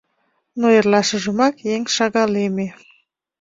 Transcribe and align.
Но 0.59 0.65
эрлашыжымак 0.77 1.55
еҥ 1.73 1.81
шагалеме. 1.95 2.67